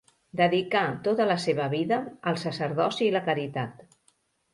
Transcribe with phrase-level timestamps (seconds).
[0.39, 1.99] Dedicà tota la seva vida
[2.31, 3.85] al sacerdoci i la caritat.